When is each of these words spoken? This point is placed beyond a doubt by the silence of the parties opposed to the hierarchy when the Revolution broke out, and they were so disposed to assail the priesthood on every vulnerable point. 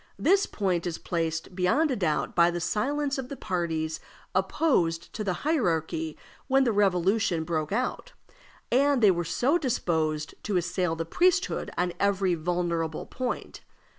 This 0.17 0.47
point 0.47 0.87
is 0.87 0.97
placed 0.97 1.53
beyond 1.55 1.91
a 1.91 1.95
doubt 1.95 2.35
by 2.35 2.49
the 2.49 2.59
silence 2.59 3.19
of 3.19 3.29
the 3.29 3.35
parties 3.37 3.99
opposed 4.33 5.13
to 5.13 5.23
the 5.23 5.33
hierarchy 5.45 6.17
when 6.47 6.63
the 6.63 6.71
Revolution 6.71 7.43
broke 7.43 7.71
out, 7.71 8.13
and 8.71 9.03
they 9.03 9.11
were 9.11 9.23
so 9.23 9.59
disposed 9.59 10.33
to 10.41 10.57
assail 10.57 10.95
the 10.95 11.05
priesthood 11.05 11.69
on 11.77 11.93
every 11.99 12.33
vulnerable 12.33 13.05
point. 13.05 13.61